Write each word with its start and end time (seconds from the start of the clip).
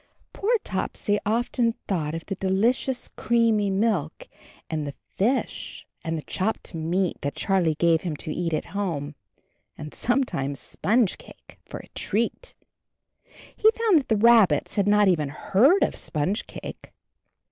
Poor 0.33 0.57
Topsy 0.63 1.19
often 1.27 1.73
thought 1.87 2.15
of 2.15 2.25
the 2.25 2.33
de 2.33 2.49
licious, 2.49 3.07
creamy 3.07 3.69
milk, 3.69 4.27
and 4.67 4.87
the 4.87 4.95
fish 5.15 5.85
and 6.03 6.17
the 6.17 6.23
chopped 6.23 6.73
meat 6.73 7.21
that 7.21 7.35
Charlie 7.35 7.75
gave 7.75 8.01
him 8.01 8.15
to 8.15 8.33
eat 8.33 8.51
at 8.51 8.65
home, 8.73 9.13
and 9.77 9.93
sometimes 9.93 10.59
sponge 10.59 11.19
cake, 11.19 11.59
for 11.67 11.79
a 11.81 11.87
treat— 11.89 12.55
he 13.55 13.69
found 13.75 13.99
that 13.99 14.07
the 14.09 14.17
rabbits 14.17 14.73
had 14.73 14.87
not 14.87 15.07
even 15.07 15.29
heard 15.29 15.83
of 15.83 15.95
sponge 15.95 16.47
cake. 16.47 16.91